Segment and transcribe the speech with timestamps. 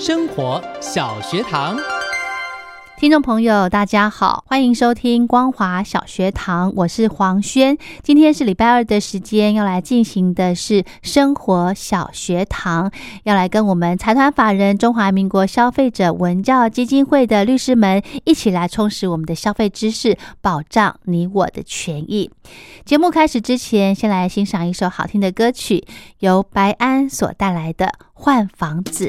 [0.00, 1.76] 生活小学堂，
[2.96, 7.76] 听众朋友，大家好，欢迎收听光华小学堂，我是黄轩。
[8.02, 12.90] 今天是礼拜二的时间，要来进行的是生活小学堂，
[13.24, 22.30] 要来跟我们财团法人中华民国消费者文教基金会的律师们一起来充实我们的消费知识，保障你我的权益。
[22.86, 25.86] 节目开始之前，先来欣赏一首好听的歌曲，
[26.20, 29.08] 由白安所带来的《换房子》。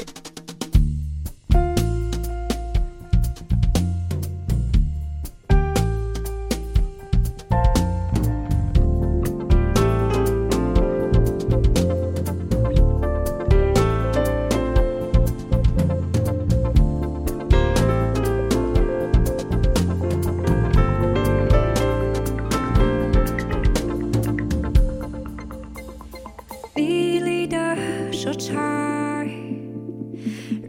[26.73, 27.75] 比利的
[28.13, 28.55] 手柴，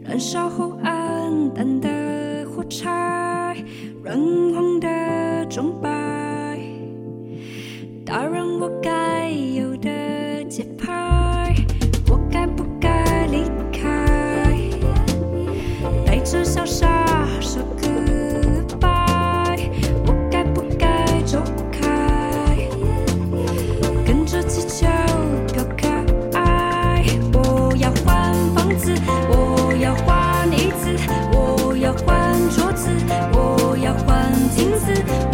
[0.03, 3.55] 燃烧后暗淡的火柴，
[4.03, 4.17] 软
[4.53, 5.89] 黄的钟摆，
[34.85, 35.32] 思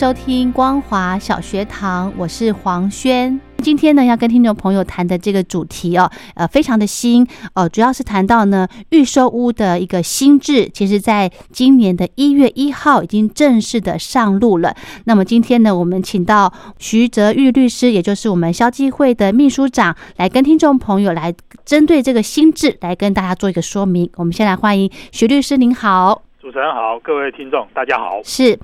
[0.00, 3.38] 收听光华小学堂，我是黄轩。
[3.58, 14.74] 今天呢，要跟听众朋友谈的这个主题哦，呃，非常的新哦，主要是谈到呢预售屋的一个新制，其实在今年的一月一号已经正式的上路了。
[15.04, 21.34] 那么今天呢，我们请到徐泽玉律师，也就是我们消基会的秘书长，来跟听众朋友来
[21.66, 24.10] 针对这个新制来跟大家做一个说明。
[24.16, 26.22] 我们先来欢迎徐律师，您好。
[26.40, 28.18] 主持人好，各位听众大家好。
[28.24, 28.58] 是。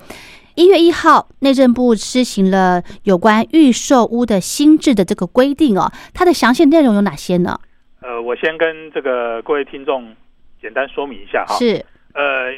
[0.57, 7.59] 一月一号，内政部施行了有关预售屋的新制的这个规定哦，它的详细内容有哪些呢？
[8.01, 10.15] 呃，我先跟这个各位听众
[10.59, 11.53] 简单说明一下哈。
[11.59, 12.51] 是，呃，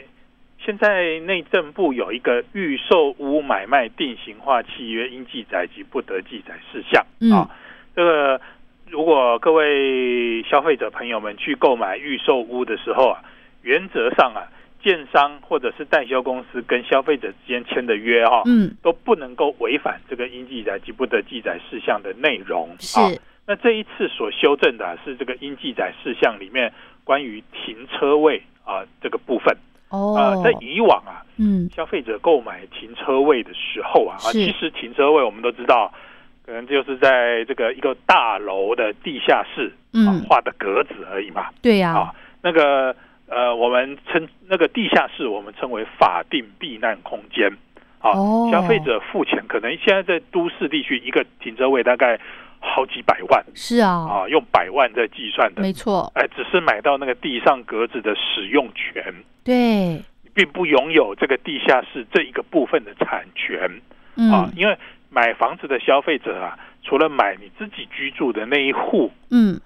[0.64, 7.50] 现在内政部有一个预售屋买卖定型化契约应记载及不得记载事项嗯啊。
[7.94, 8.40] 这个
[8.90, 13.20] 如果各位消费者朋友们去购买预售屋的时候啊，
[13.62, 14.48] 原则上啊，
[14.82, 22.70] 建商或者是代销公司跟消费者之间签的约哈、嗯，都不能够违反这个应记载及不得记载事项的内容。
[22.80, 23.10] 是，啊。
[23.46, 26.72] 那这一次所修正的啊是这个应记载事项里面
[27.04, 29.56] 关于停车位啊这个部分。
[29.90, 30.16] 哦。
[30.16, 34.46] 呃，，在以往啊，嗯，消费者购买停车位的时候啊，啊是。
[34.46, 35.92] 其实停车位我们都知道，
[36.46, 41.50] 可能就是在这个一个大楼的地下室啊嗯，画的格子而已嘛。
[41.62, 42.96] 对呀、啊，那个
[43.30, 47.48] 呃，我们称那个地下室，我们称为法定避难空间。
[48.00, 48.50] 啊，哦。
[48.52, 52.20] 消费者付钱，可能现在在都市地区一个停车位大概
[52.60, 53.46] 好几百万。
[53.54, 55.62] 是啊，啊，用百万在计算的。
[55.62, 60.02] 没错，哎，只是买到那个地上格子的使用权，对，
[60.34, 63.70] 并不拥有这个地下室这一个部分的产权。
[64.16, 64.50] 嗯，啊。
[64.56, 64.76] 因为
[65.10, 69.60] 买房子的消费者啊，除了买你自己居住的那一户嗯，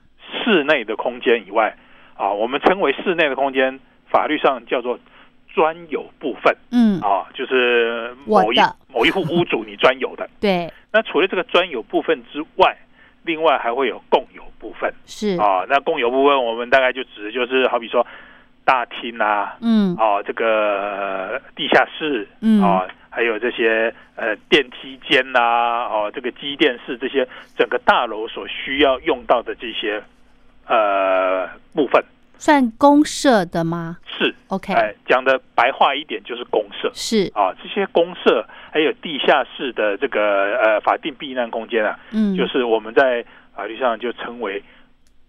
[0.44, 1.77] 室内的空间以外，
[2.15, 3.80] 啊，我们称为室内的空间，
[4.10, 5.00] 法律上叫做
[5.54, 6.56] 专有部分。
[6.71, 8.57] 嗯，啊，就是某一
[8.88, 10.30] 某一户屋主你专有的。
[10.39, 12.77] 对，那除了这个专有部分之外，
[13.24, 15.65] 另外还会有共有部分是，啊。
[15.69, 18.06] 那共有部分，我们大概就指的就是好比说
[18.65, 22.62] 大厅啊，嗯，啊，这个呃地下室嗯。
[22.62, 30.01] 啊，还有这些呃电梯间呐、哦、这个机电室这些整个大楼所需要用到的这些
[30.68, 32.04] 呃部分。
[32.38, 33.98] 算公社的吗？
[34.06, 36.92] 是，？OK，、哎，讲的白话一点就是公社。
[36.94, 43.25] 是，啊，这些公社还有地下室的这个呃法定避难空间啊，嗯，就是我们在
[43.56, 44.62] 法律上就称为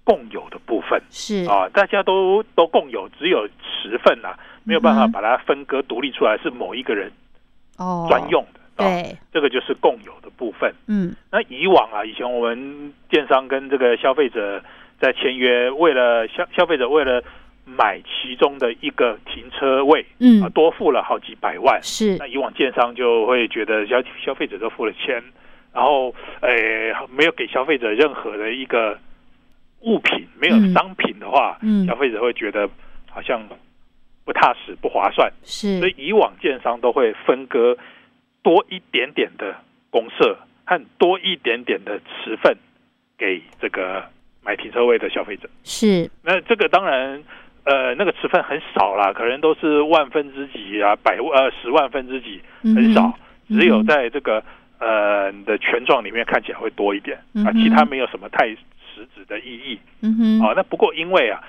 [0.03, 1.01] 共有的部分。
[1.09, 7.13] 是，啊，大家都都共有，只有十份啊，没有办法把它分割独立出来，是某一个人
[7.79, 8.61] 哦，专，用的。
[8.85, 10.75] 啊，对，这个就是共有的部分。
[10.89, 14.61] 嗯，那以往啊，以前我们电商跟这个消费者
[15.01, 17.23] 在签约，为了消消费者为了
[17.65, 21.81] 买其中的一个停车位，啊，嗯，多付了好几百万。
[21.83, 22.17] 是。
[22.19, 25.23] 那，以往建商就会觉得消消费者都付了钱，
[25.73, 26.51] 然后呃
[27.11, 28.99] 没有给消费者任何的一个
[29.81, 30.73] 物品，没有嗯。
[30.73, 31.87] 商品的话，嗯。
[31.87, 32.69] 消费者会觉得
[33.11, 33.43] 好像
[34.25, 35.33] 不踏实、不划算。
[35.43, 37.77] 是，所以以往建商都会分割
[38.43, 39.57] 多一点点的
[39.91, 42.57] 公社和多一点点的持份
[43.17, 44.05] 给这个
[44.45, 45.49] 买停车位的消费者。
[45.65, 47.23] 是，那这个当然，
[47.65, 53.03] 呃，那个持份很少啦，可能都是万分之几啊，百呃十万分之几，很少。
[53.07, 53.15] 嗯
[53.47, 54.43] 只有在这个
[54.79, 59.79] 呃你的权状里面看起来会多一点啊，其他没有什么太实质的意义。
[60.01, 61.43] 嗯哼，啊，那不过因为啊，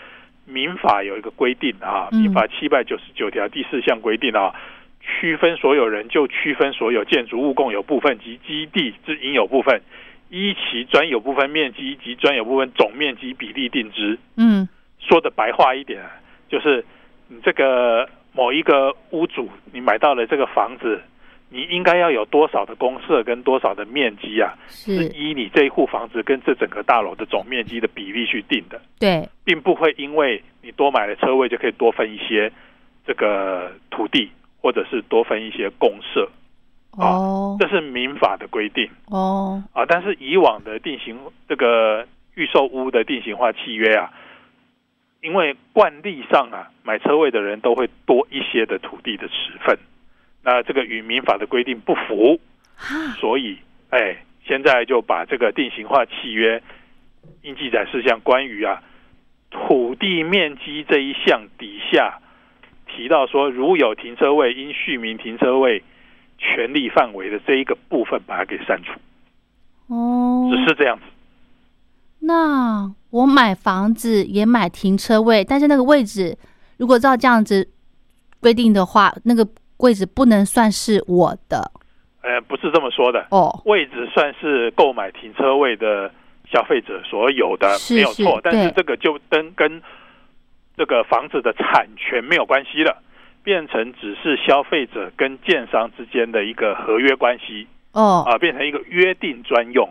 [0.45, 2.19] 民法有一个规定啊，嗯。
[2.19, 4.53] 民法七百九十九条第四项规定啊，
[4.99, 9.81] 区分所有人就区分所有建筑物共有部分及基地之应有部分，
[10.29, 14.17] 依其专有部分面积及专有部分总面积比例定之。
[14.37, 14.67] 嗯，
[14.99, 16.11] 说的白话一点啊，
[16.49, 16.83] 就是
[17.27, 21.01] 你这个某一个屋主，你买到了这个房子。
[21.47, 24.51] 你应该要有多少的公社跟多少的面积啊？
[24.67, 28.81] 是是，依你这一户房子跟这整个大楼的总面积的比例去定的。
[28.99, 32.51] 对，并不会因为你多买了车位就可以多分一些
[33.05, 34.29] 这个土地，
[34.59, 36.27] 或者是多分一些公社，
[36.97, 38.89] 哦，这是民法的规定。
[39.07, 39.85] 哦，啊。
[39.85, 44.11] 但是以往的定型这个预售屋的定型化契约啊，
[45.21, 49.33] 因为惯例上啊，买车位的人都会多一些的土地的持
[49.65, 49.77] 份，
[50.43, 52.39] 那这个与民法的规定不符，
[53.19, 53.57] 所以
[53.89, 56.61] 哎，现在就把这个定型化契约
[57.41, 58.83] 应记载事项关于啊
[59.49, 62.19] 土地面积这一项底下
[62.87, 65.83] 提到说，如有停车位应续名停车位
[66.37, 71.03] 权利范围的这一个部分，把它给删除，哦，只是这样子。
[72.19, 76.37] 那我买房子也买停车位，但是那个位置
[76.77, 77.67] 如果照这样子
[78.39, 81.71] 规定的话，那个位置不能算是我的
[82.21, 83.61] 呃，不是这么说的，哦。
[83.65, 86.11] 位置算是购买停车位的
[86.51, 88.39] 消费者所有的，是没有错。
[88.43, 89.81] 但是这个就跟跟
[90.75, 93.03] 这个房子的产权没有关系了，
[93.45, 97.67] 变成只是消费者跟建商之间的一个合约关系。
[97.93, 98.25] 哦。
[98.27, 99.87] 啊，变成一个约定专用，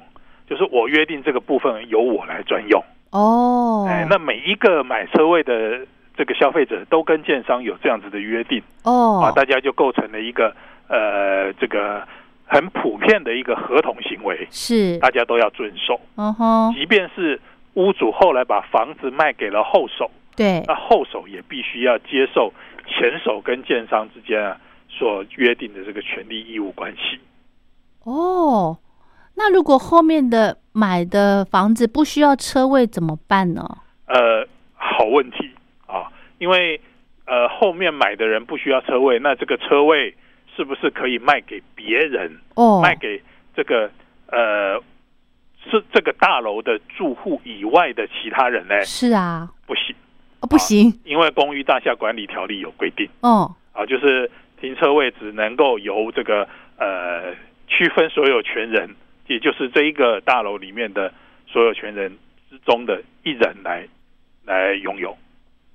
[0.46, 2.82] 就是我约定这个部分由我来专用。
[3.12, 8.60] 哦，哎，那每一个买车位的这个消费者都跟建商有这样子的约定。
[8.82, 9.20] 哦。
[9.22, 10.54] 啊，哦，大家就构成了一个
[10.88, 12.02] 呃这个
[12.44, 14.46] 很普遍的一个合同行为。
[14.50, 16.00] 是，大家都要遵守。
[16.16, 17.40] 嗯哼，即便是
[17.74, 20.62] 屋主后来把房子卖给了后手，对。
[20.66, 22.52] 那后手也必须要接受
[22.86, 27.18] 前手跟建商之间啊所约定的这个权利义务关系。
[28.04, 28.78] 哦。
[29.36, 33.78] 那如果后面的买的房子不需要车位怎么办呢？
[34.06, 35.50] 呃，好问题
[35.86, 36.06] 啊，
[36.38, 36.80] 因为
[37.26, 40.14] 呃后面买的人不需要车位，那这个车位
[40.54, 42.38] 是不是可以卖给别人？
[42.54, 43.20] 哦，卖给
[43.56, 43.90] 这个
[44.28, 44.80] 呃
[45.68, 48.80] 是这个大楼的住户以外的其他人呢？
[48.84, 49.96] 是啊，不行，
[50.44, 53.08] 哦，不行，因为公寓大厦管理条例有规定。
[53.22, 56.46] 哦，啊，就是停车位只能够由这个
[56.76, 57.32] 呃
[57.66, 58.90] 区分所有权人，
[59.26, 61.10] 也就是这一个大楼里面的
[61.46, 62.18] 所有权人
[62.50, 63.88] 之中的一人来
[64.44, 65.16] 来拥有，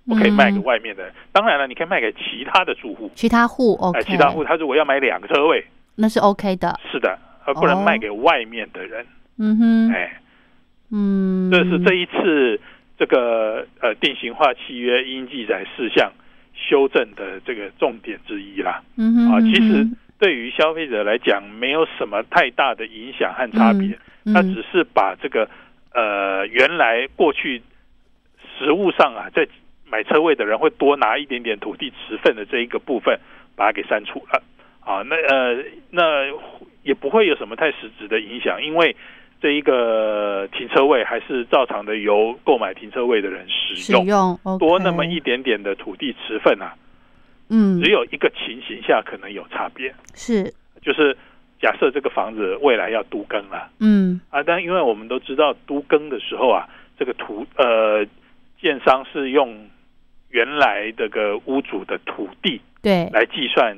[0.08, 1.14] 不可以卖给嗯外面的人。
[1.32, 7.84] 当然了，你可以卖给其他的住户，其他户哎、OK，其他户他如果要买两个车位，那是 OK 的，是的，而不能哦。
[7.84, 9.04] 卖给外面的人。
[9.40, 10.22] 嗯哼，哎，
[10.92, 12.60] 嗯，这是这一次
[13.00, 16.12] 这个呃定型化契约应记载事项
[16.54, 18.84] 修正的这个重点之一啦。
[18.98, 25.50] 嗯哼，啊，其实嗯对于消费者来讲，没有什么太大的影响和差别，嗯它只是把这个
[25.94, 27.62] 呃原来过去
[28.58, 29.48] 实物上啊，在
[29.90, 33.18] 买车位的人会多拿一点点土地持份的这一个部分，
[33.56, 34.44] 把它给删除了。
[34.82, 36.26] 啊，那呃那
[36.84, 38.96] 也不会有什么太实质的影响，因为
[39.42, 46.76] 这一个停车位还是照常的由购买停车位的人使用，使用多那么一点点的土地持份啊，
[47.50, 47.82] 嗯。
[47.82, 50.54] 只有一个情形下可能有差别，是。
[50.82, 51.16] 就是
[51.62, 54.20] 假设这个房子未来要都更了嗯。
[54.30, 56.68] 啊，但因为我们都知道都更的时候啊，
[56.98, 58.06] 这个土呃
[58.62, 59.70] 建商是用
[60.30, 63.10] 原来这个屋主的土地对。
[63.14, 63.78] 来计算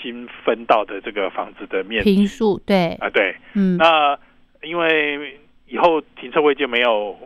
[0.00, 2.14] 新分到的这个房子的面积。
[2.14, 2.94] 平数对。
[3.00, 3.76] 啊，对，嗯。
[3.76, 4.18] 那
[4.64, 7.16] 因为以后停车位就没有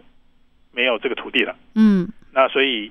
[0.73, 2.09] 没有这个土地了，嗯。
[2.33, 2.91] 那所以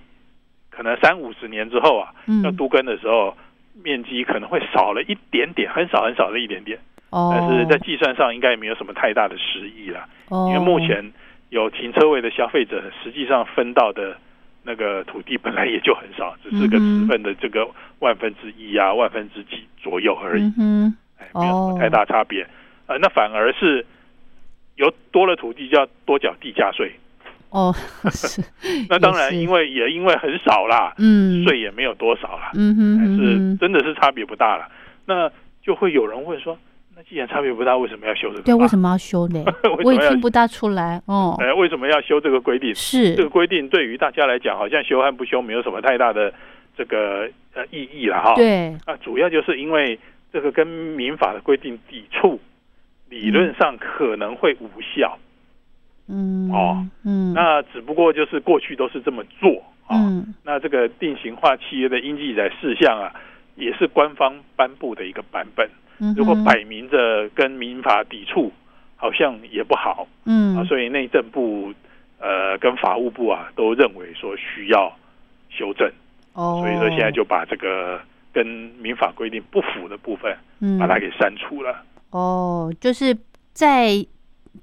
[0.70, 2.12] 可能三五十年之后啊，
[2.44, 3.36] 要嗯都更的时候，
[3.84, 6.78] 面积可能会少了一点点，很少很少的一点点，
[7.12, 10.48] 哦，但是在计算上应该也没有什么太大的失意了，哦。
[10.50, 11.14] 因为目前
[11.50, 14.18] 有停车位的消费者，实际上分到的
[14.64, 22.46] 那个土地本来也就很少，只是个十分的这个万分之一啊、万分之几左右而已，嗯哎，没有什哦么太大差别。
[22.88, 23.86] 呃，那反而是
[24.78, 26.92] 有多了土地就要多缴地价税，
[27.50, 27.74] 哦
[28.12, 28.42] 是
[28.90, 32.52] 那当然因为也因为很少啦，嗯税也没有多少啦。
[32.56, 34.68] 嗯哼还是嗯哼真的是差别不大了。
[35.06, 35.30] 那
[35.62, 36.58] 就会有人问说，
[36.96, 38.46] 那既然差别不大，为什么要修这个法？
[38.46, 39.78] 对为什么要修嘞 为什么？
[39.84, 42.74] 我也要听不大出来哦哎，为什么要修这个规定？
[42.76, 46.34] 是这个规定对于大家来讲，好像修和不修没有什么太大的
[46.78, 48.36] 这个呃意义了哈。
[48.36, 49.98] 对啊，主要就是因为
[50.32, 52.40] 这个跟民法的规定抵触，
[53.10, 55.18] 理论上可能会无效。
[56.10, 59.98] 嗯哦嗯那只不过就是过去都是这么做啊。
[59.98, 63.14] 嗯那这个定型化契约的应记载事项啊，
[63.56, 65.70] 也是官方颁布的一个版本。
[66.00, 68.54] 嗯如果哼摆明着跟民法抵触，
[68.96, 71.74] 好像也不好嗯啊，嗯所以内政部
[72.20, 74.96] 呃跟法务部啊都认为说需要
[75.50, 75.92] 修正，
[76.34, 78.00] 哦所以说现在就把这个
[78.32, 78.46] 跟
[78.80, 81.84] 民法规定不符的部分嗯把它给删除了。
[82.12, 83.18] 哦就是
[83.54, 84.06] 再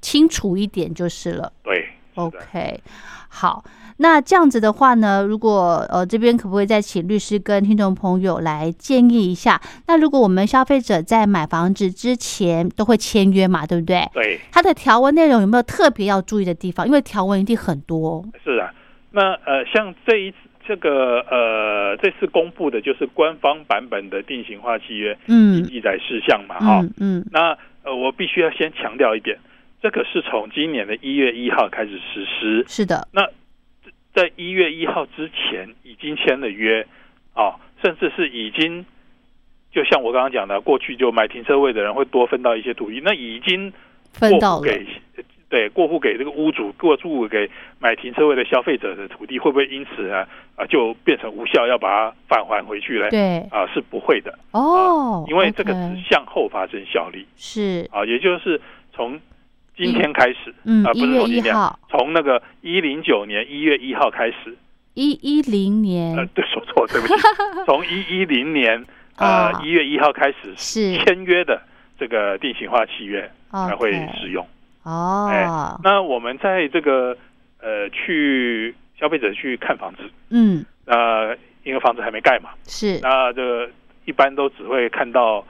[0.01, 1.53] 清楚一点就是了。
[1.63, 2.81] 对，OK，
[3.29, 3.65] 好，
[3.97, 9.61] 那这样子的话呢，如果呃这边可不可以再请律师跟听众朋友来建议一下？
[9.87, 14.09] 那如果我们消费者在买房子之前都会签约嘛，对不对？
[14.13, 16.87] 对，它的条文内容有没有特别要注意的地方？
[16.87, 18.25] 因为条文一定很多。
[18.43, 18.73] 是啊。
[19.11, 20.37] 那呃，像这一次
[20.67, 25.63] 这个呃这次公布的就是官方版本的定型化契约嗯。
[25.65, 27.27] 记载事项嘛，哈、嗯嗯。
[27.31, 29.39] 那呃，我必须要先强调一点，
[29.83, 32.65] 这个是从今年的一月一号开始实施。
[32.67, 33.29] 是的，那
[34.15, 36.87] 在一月一号之前已经签了约，
[37.35, 38.87] 啊，甚至是已经，
[39.71, 43.71] 就像我刚刚讲的，过去就买停车位的人会多分到一些土地，那已经
[44.13, 44.87] 分到给
[45.55, 53.09] 对过户给这个屋主，过户给买停车位的消费者的土地，会不会因此啊啊就变成无效，要把它返还回去嘞？
[53.09, 58.61] 对啊，是不会的，哦，因为这个只向后发生效力是啊，也就是
[58.93, 59.21] 从
[59.77, 60.51] 今天开始，
[60.85, 61.55] 啊，不是从今天，
[61.89, 64.59] 从那个一零九年一月一号开始，
[64.95, 67.15] 一一零年呃年，对，说错，对不起，
[67.65, 68.85] 从一一零年
[69.19, 71.63] 呃啊一月一号开始是签约的
[71.97, 74.45] 这个定型化契约才会使用。
[74.85, 77.17] 哦，那我们在这个
[77.61, 80.65] 呃去消费者去看房子，嗯。
[80.87, 83.71] 那因为房子还没盖嘛，是，那这个
[84.05, 85.43] 一般都只会看到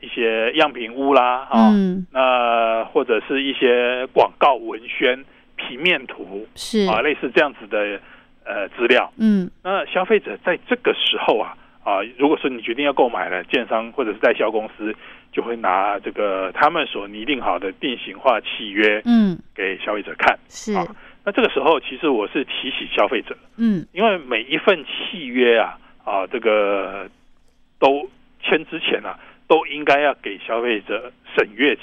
[0.00, 2.06] 一些样品屋啦，啊、嗯。
[2.10, 5.22] 那或者是一些广告文宣
[5.56, 8.00] 平面图是，啊，类似这样子的
[8.44, 9.12] 呃资料。
[9.18, 9.50] 嗯。
[9.62, 14.94] 那消费者在这个时候啊啊，如果说你决定要购买了，建商或者是代销公司
[15.32, 20.38] 就会拿这个他们所拟定好的定型化契约嗯给消费者看。
[20.48, 20.86] 是，啊
[21.24, 27.08] 那这个时候，其实我是提醒消费者，嗯因为每一份契约啊啊，这个
[27.78, 28.08] 都
[28.42, 31.82] 签之前啊，都应该要给消费者审阅期。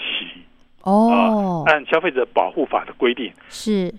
[0.84, 3.94] 哦按消费者保护法的规定，是，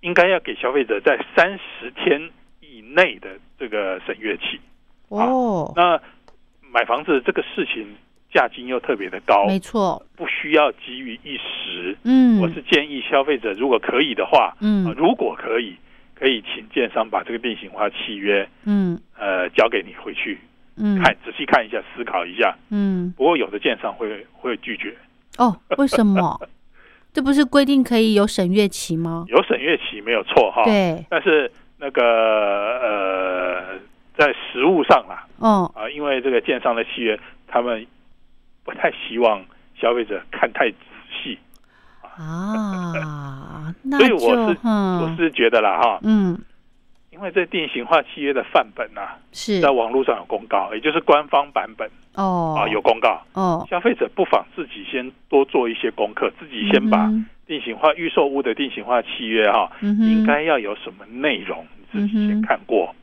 [0.00, 2.30] 应该要给消费者在三十天
[2.60, 3.28] 以内的
[3.58, 4.60] 这个审阅期。
[5.18, 6.00] 哦，那
[6.72, 7.86] 买房子这个事情
[8.32, 11.96] 价金又特别的高，没错，不需要急于一时。
[12.04, 15.76] 嗯，我是建议消费者，如果可以的话，嗯呃如果可以，
[16.14, 20.38] 可以请建商把这个定型化契约嗯呃交给你回去
[20.76, 22.56] 嗯看，仔细看一下，思考一下。
[22.70, 24.94] 嗯不过有的建商会会拒绝，
[25.38, 26.38] 哦，为什么？
[27.12, 29.24] 这不是规定可以有审阅期吗？
[29.28, 32.00] 有审阅期没有错哈，对，但是那个
[32.78, 33.78] 呃，
[34.20, 37.86] 在实物上啦，哦，啊，因为这个建商的契约，他们
[38.62, 39.42] 不太希望
[39.80, 40.76] 消费者看太仔
[41.10, 41.38] 细，
[42.02, 46.38] 啊， 那所以我就是我嗯是觉得啦哈，嗯。
[47.12, 49.60] 因为这定型化契约的范本啊，是。
[49.60, 52.54] 在网络上有公告，也就是官方版本哦。
[52.56, 62.94] 啊有公告，哦，消费者不妨自己先多做一些功课，自己先把嗯定型化预售屋的定型化契约哈，嗯应该要有什么内容，你自己先看过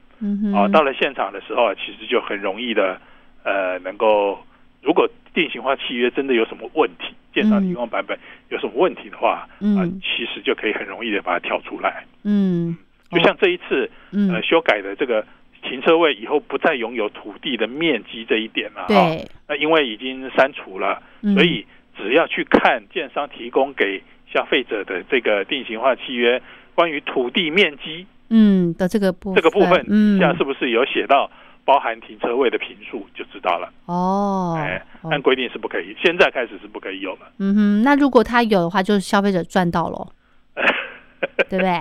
[0.54, 0.68] 啊。
[0.68, 3.00] 到了现场的时候啊，其实就很容易的
[3.44, 4.40] 呃，能够
[4.82, 8.18] 如果定型化契约真的有什么问题，建商提供版本
[8.50, 12.06] 有什么问题的话，啊嗯，其实就可以很容易的把它挑出来。
[12.24, 12.78] 嗯
[13.10, 15.26] 就像这一次嗯呃修改的这个
[15.64, 18.88] 停车位以后不再拥有土地的面积这一点了哈。
[18.88, 21.66] 对，那因为已经删除了，嗯所以
[21.98, 26.42] 只要去看建商提供给消费者的这个定型化契约，
[26.76, 31.29] 关于土地面积嗯的这个部这个部分，嗯底下是不是有写到
[31.66, 33.72] 包含停车位的平数，就知道了。
[33.85, 37.20] 哦，哎，哦按规定是不可以，现在开始是不可以有了。
[37.40, 40.07] 嗯哼，那如果他有的话，就是消费者赚到了，
[41.50, 41.79] 对不对？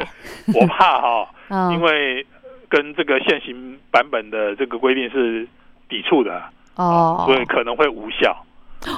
[0.61, 2.26] 我怕哈， 嗯，因为
[2.68, 5.46] 跟这个现行版本的这个规定是
[5.88, 6.42] 抵触的，
[6.76, 8.44] 哦，所以可能会无效。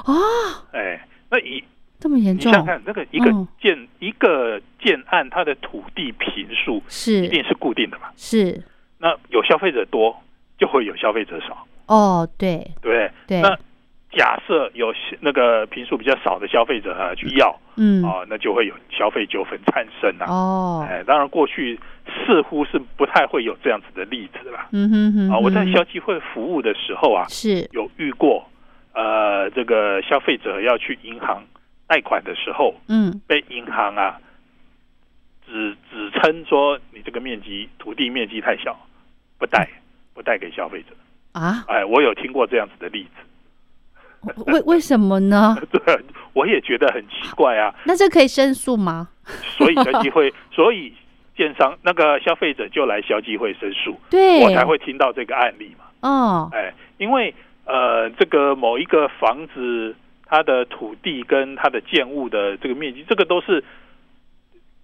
[0.07, 0.15] 哦，
[0.73, 1.63] 哎，那以
[1.99, 3.49] 这么严重，你想想看，那个一个嗯。
[3.61, 7.25] 建、一个建案，它的土地平数是。
[7.25, 8.09] 一定是固定的嘛？
[8.17, 8.63] 是。
[8.99, 10.17] 那有消费者多，
[10.59, 12.71] 就会有消费者少，哦，对。
[12.81, 13.41] 对对？
[13.41, 13.57] 那
[14.11, 18.03] 假设有那个平数比较少的消费者啊去要嗯。
[18.05, 20.27] 啊，那就会有消费纠纷产生啊。
[20.27, 24.69] 哦，哎，当然过去似乎是不太会有这样子的例子啦。
[24.73, 27.69] 嗯哼哼，啊，我在消基会服务的时候啊，是。
[27.73, 28.49] 有遇过，
[28.95, 31.43] 呃，这个消费者要去银行
[31.89, 34.21] 贷款的时候，嗯被银行啊
[35.47, 38.79] 只指称说你这个面积土地面积太小，
[39.39, 39.69] 不贷
[40.15, 40.95] 不贷给消费者。
[41.33, 45.57] 啊，哎，我有听过这样子的例子，为为什么呢？
[45.73, 45.99] 对，
[46.33, 47.75] 我也觉得很奇怪啊。
[47.85, 49.09] 那这可以申诉吗？
[49.57, 50.93] 所以消基会， 所以
[51.37, 55.85] 建商那个消费者就来消基会申诉，对，我才会听到这个案例嘛。
[56.01, 59.95] 哦，哎，因为呃，这个某一个房子
[60.29, 63.65] 它的土地跟它的建物的这个面积，这个都是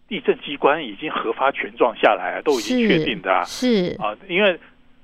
[0.09, 3.45] 地震机关已经核发权状下来，都已经确定的啊。
[3.45, 4.59] 是，啊，因为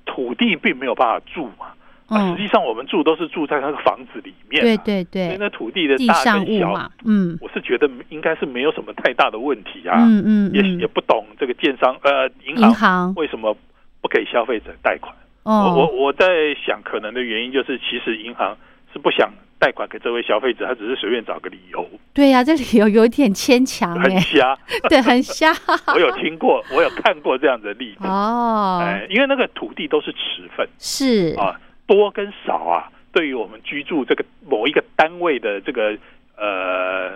[0.06, 1.66] 土地并没有办法住嘛，
[2.08, 2.36] 啊嗯。
[2.36, 7.38] 实际上我们住都是住在那个房子里面、啊，对对所以对，那土地的大跟小，嘛，嗯。
[7.40, 9.96] 我是觉得应该是没有什么太大的问题啊。
[10.00, 12.74] 嗯嗯也也嗯，不懂这个建商呃银银行。
[12.74, 13.56] 行为什么
[14.00, 15.14] 不给消费者贷款。
[15.42, 15.74] 哦。
[15.76, 16.26] 我哦，我在
[16.66, 18.56] 想，可能的原因就是，其实银行
[18.92, 24.58] 是不想贷款给这位消费者，他只是随便找个理由，对呀，这理由有点牵强很哎，瞎。
[24.88, 25.52] 对，很瞎。
[25.94, 28.06] 我有听过，我有看过这样的例子。
[28.06, 30.66] 哦，哎，因为那个土地都是持份。
[30.78, 35.96] 是，啊，多跟少啊，对于我们居住这个某一个单位的这个
[36.36, 37.12] 呃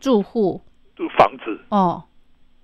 [0.00, 0.62] 住户。
[1.16, 2.02] 房子哦。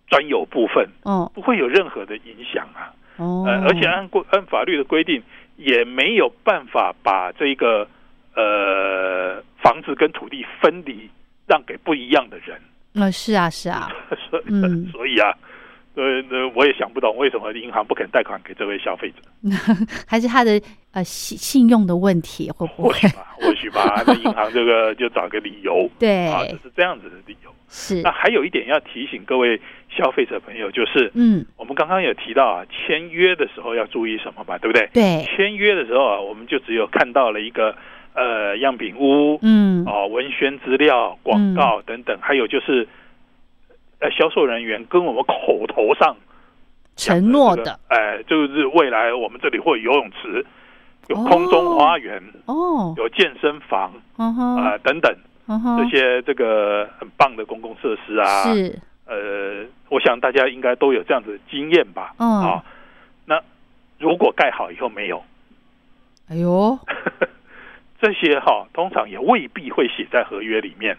[0.09, 1.31] 专有部分，哦。
[1.35, 2.95] 不会有任何的影响啊。
[3.17, 5.23] 哦，呃，而且按规按法律的规定，
[5.57, 7.89] 也没有办法把这个
[8.37, 11.09] 呃房子跟土地分离，
[11.47, 12.59] 让给不一样的人。
[12.95, 13.89] 呃是啊是 啊，
[14.31, 15.33] 所以嗯所以啊，
[15.95, 19.17] 呃，呃我也想不懂为什么银行不肯贷款给这位消费者。
[20.07, 20.61] 还是他的
[20.93, 23.09] 呃信信用的问题会不会或许？
[23.09, 27.53] 吧，或许吧，那银行这个就找个理由对啊，这是这样子的理由。
[27.69, 34.89] 是那，还有一点要提醒各位消费者朋友，就是嗯我们刚刚有提到啊，签约的时候要注意什么吧，对不对？
[34.93, 37.75] 对，签约的时候啊，我们就只有看到了一个
[38.15, 39.85] 呃样品屋，嗯。
[39.87, 42.89] 哦，文宣资料、广告等等，还有就是
[44.01, 46.17] 呃销售人员跟我们口头上
[46.97, 50.47] 讲承诺的这个，哎、就是未来我们这里会有游泳池，
[51.09, 55.15] 有空中花园，哦，有健身房啊、等等
[55.47, 62.15] 这些这个很棒的公共设施啊，是，呃，我想大家应该都有这样子的经验吧？
[62.19, 62.27] 嗯。
[62.41, 62.65] 啊，
[63.27, 63.39] 那
[63.99, 65.23] 如果盖好以后没有，
[66.29, 66.79] 哎呦，
[68.05, 70.99] 这些哈、通常也未必会写在合约里面。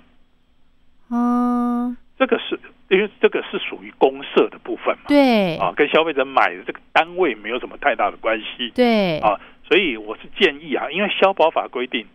[1.12, 8.72] 嗯，这个是因为这个是属于公社的部分嘛，对，啊，跟消费者买的这个单位没有什么太大的关系。
[8.74, 9.40] 对，啊，
[9.70, 12.08] 所以我是建议啊，因为消保法规定，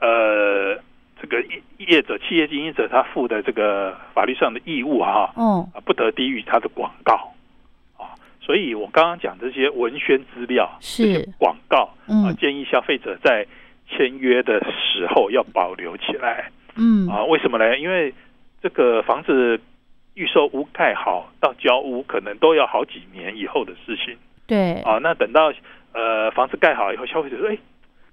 [0.00, 0.74] 呃，
[1.20, 7.32] 这个业业者、企业经营者他负的这个法律上的义务啊，嗯，啊，不得低于他的广告。
[7.96, 11.04] 啊，所以我刚刚讲这些文宣资料、是。
[11.04, 12.36] 这些广告啊，嗯。
[12.38, 13.46] 建议消费者在
[13.92, 17.24] 签约的时候要保留起来嗯，啊。
[17.24, 17.78] 为什么呢？
[17.78, 18.12] 因为
[18.62, 19.60] 这个房子
[20.14, 24.98] 预售屋盖好到交屋，可能都要好几年以后的事情对，啊。
[25.02, 25.52] 那等到
[25.92, 27.58] 呃房子盖好以后，消费者说：“哎，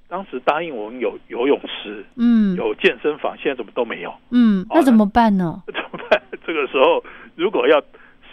[0.08, 5.63] 当时答应我们有游泳池、嗯，有健身房，现在怎么都没有？”嗯，那怎么办呢？
[5.68, 6.22] 怎么办？
[6.46, 7.04] 这个时候
[7.36, 7.82] 如果要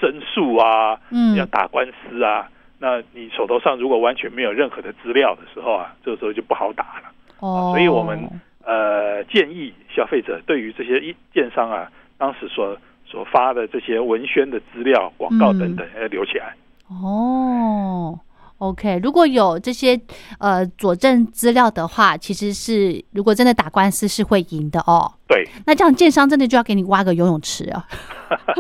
[0.00, 7.12] 申诉啊，嗯要打官司啊，那你手头上如果完全没有任何的资料的时候啊，这个时候就不好打了。
[7.40, 8.29] 哦，所以我们
[8.64, 16.55] 呃建议消费者对于这些一建商啊，当时所所发的这些文宣的资料、广告等等，要留起来。
[16.88, 18.18] 哦。
[18.59, 20.01] OK，如果有这些
[20.38, 25.12] 呃佐证资料的话，其实是如果真的打官司是会赢的哦。
[25.29, 27.85] 对，那这样建商真的就要给你挖个游泳池啊？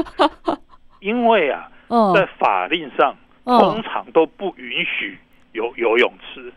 [1.00, 5.18] 因为啊， 嗯在法令上嗯通常都不允许
[5.52, 6.52] 有游泳池。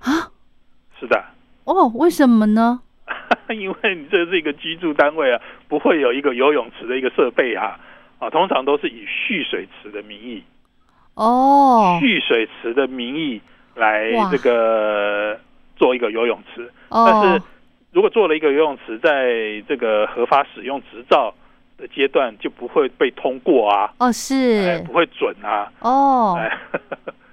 [0.00, 0.28] 啊
[1.00, 1.24] 是的，
[1.68, 2.80] 哦，为什么呢？
[3.54, 7.78] 因为你这是一个居住单位啊，不会有一个游泳池的一个设备啊，
[8.18, 10.42] 啊，通常都是以蓄水池的名义，
[11.14, 11.98] 哦。
[12.00, 13.40] 蓄水池的名义
[13.74, 15.38] 来哇这个
[15.76, 16.70] 做一个游泳池。
[16.90, 17.42] 但哦是，
[17.92, 21.34] 如果做了一个游泳池，在这个合法使用执照
[21.76, 26.36] 的阶段，就不会被通过啊，哦哎，是不会准啊，哦。
[26.38, 26.58] 哎，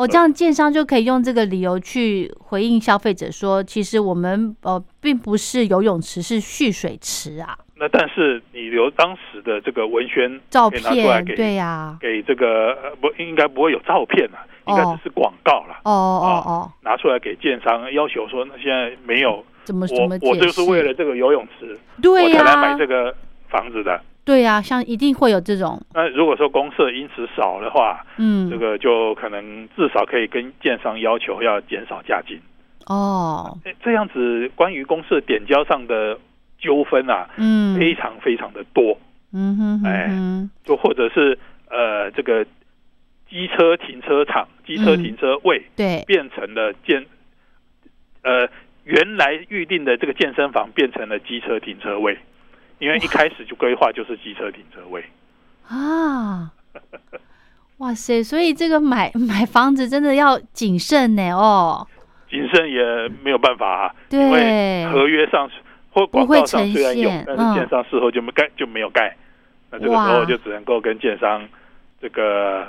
[0.00, 15.80] 哦，这样建商就可以用这个理由去回应消费者说，其实我们呃并不是游泳池，是蓄水池啊，那但是你留当时的这个文宣照片给对呀、给这个呃不应该不会有照片啊，应该哦只是广告了。
[15.84, 20.30] 哦哦哦，拿出来给建商，要求说，那现在没有，怎么怎我？
[20.30, 23.14] 我就是为了这个游泳池，对呀、我才来买这个
[23.50, 24.00] 房子的。
[24.22, 32.38] 对呀、像一定会有这种，那如果说公社因此少的话，嗯，这个就可能至少可以跟建商要求要减少价金。
[32.86, 36.18] 哦，这样子关于公社点交上的
[36.58, 38.96] 纠纷啊，嗯，非常非常的多，
[39.32, 41.36] 嗯哼哼哎，就或者是
[41.68, 42.44] 呃这个
[43.28, 47.04] 机车停车场、机车嗯停车位对，变成了建
[48.22, 48.48] 呃
[48.84, 52.18] 原来预定的这个健身房变成了机车停车位，
[52.80, 55.04] 因为一开始就规划就是机车停车位。
[55.70, 56.50] 啊，
[57.78, 58.20] 哇塞！
[58.22, 61.86] 所以这个买 买房子真的要谨慎呢哦。
[62.28, 65.48] 谨慎也没有办法啊，对因为合约上
[65.90, 69.16] 或广告上虽然有但嗯是建商事后就没盖就没有盖，
[69.70, 71.48] 那这个时候就只能够跟建商
[72.00, 72.66] 这个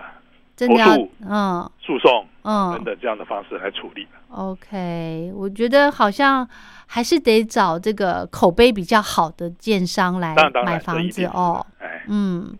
[0.61, 0.95] 真的要
[1.27, 4.07] 嗯诉讼嗯等等这样的方式来处理。
[4.29, 6.47] ，OK，我觉得好像
[6.85, 11.65] 还是得找这个口碑比较好的建商来买房子哦。
[11.79, 12.55] 哎，嗯，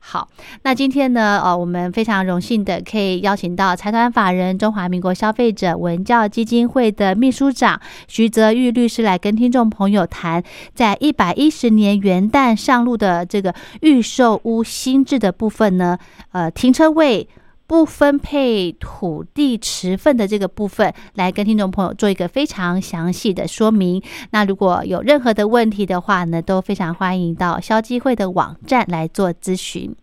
[0.00, 0.28] 好，
[0.64, 10.42] 那今天呢，呃，我们非常荣幸的可以邀请到财团法人中华民国消费者文教基金会的秘书长徐泽玉律师来跟听众朋友谈，
[10.74, 15.98] 在一百一十年元旦上路的这个预售屋新制的部分呢，
[16.32, 17.26] 呃，停车位。
[17.66, 24.02] 不分配土地持份的这个部分，来跟听众朋友做一个非常详细的说明。
[24.30, 29.94] 那如果有任何的问题的话呢，都非常欢迎到消基会的网站来做咨询。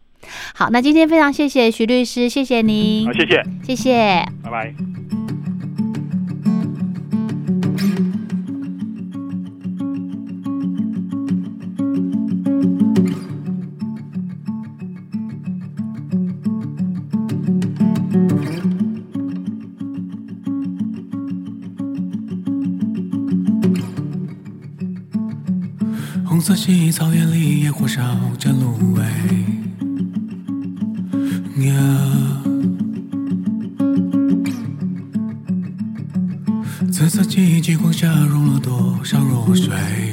[0.54, 4.26] 好，那今天非常谢谢徐律师，谢谢您好，，谢谢，谢谢。
[4.42, 4.74] 拜拜。
[26.44, 28.04] 色系草原里野火烧
[28.38, 29.02] 着芦苇。
[31.66, 31.74] 呀，
[36.92, 40.13] 紫色记忆激光下融了多少弱水？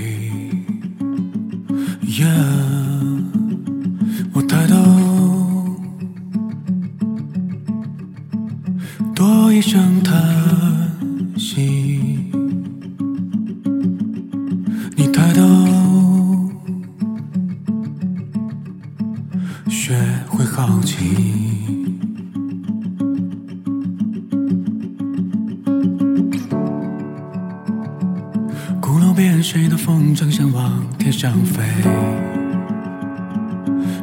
[28.90, 31.62] 木楼边谁的风筝想往天上飞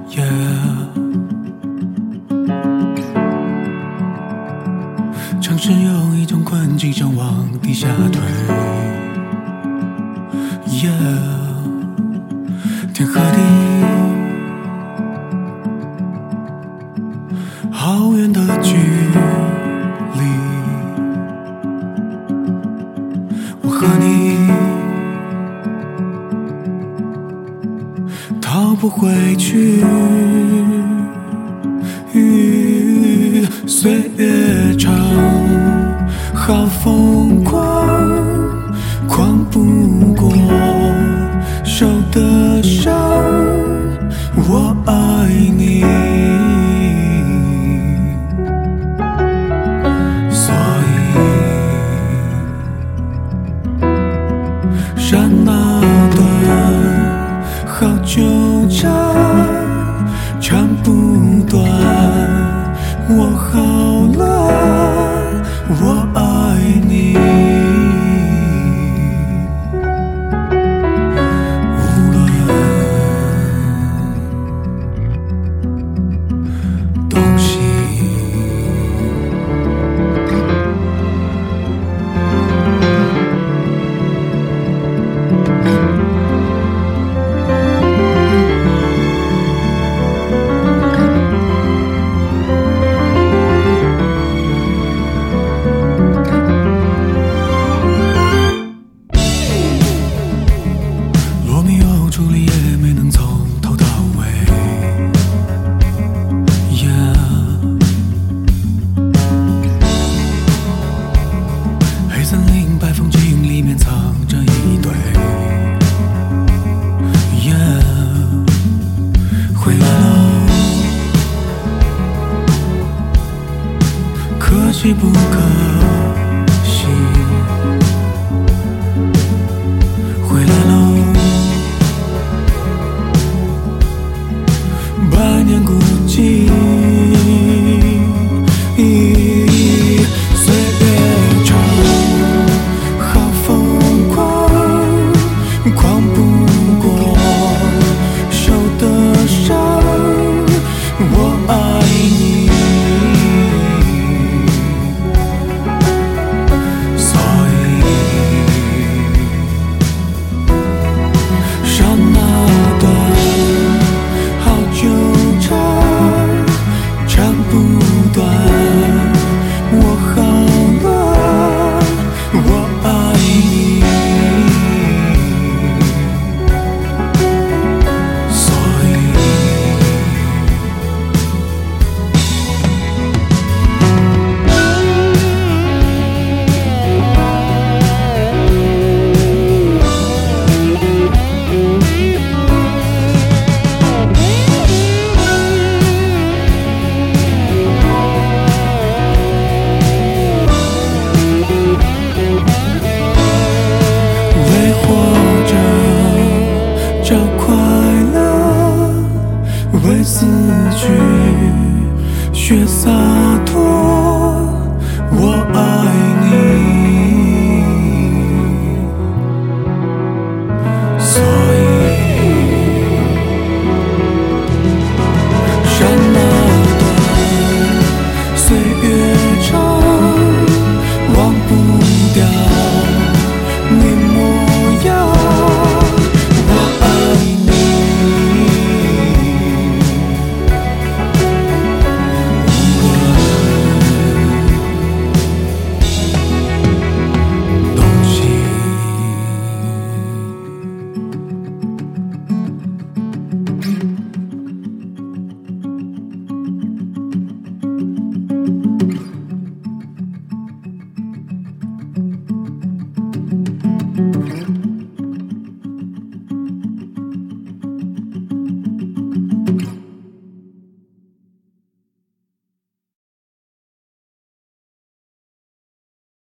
[0.10, 0.88] ？Yeah
[5.42, 8.22] 城市有一种困境想往地下退
[10.68, 10.94] yeah
[12.94, 13.67] 天和地